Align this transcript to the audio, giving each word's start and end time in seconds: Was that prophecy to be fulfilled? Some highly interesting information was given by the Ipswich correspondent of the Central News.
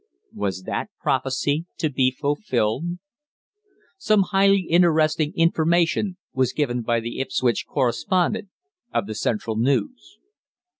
Was 0.33 0.63
that 0.63 0.89
prophecy 0.99 1.65
to 1.77 1.87
be 1.87 2.09
fulfilled? 2.09 2.97
Some 3.99 4.23
highly 4.31 4.61
interesting 4.61 5.31
information 5.35 6.17
was 6.33 6.53
given 6.53 6.81
by 6.81 6.99
the 7.01 7.19
Ipswich 7.19 7.67
correspondent 7.67 8.49
of 8.91 9.05
the 9.05 9.13
Central 9.13 9.57
News. 9.57 10.17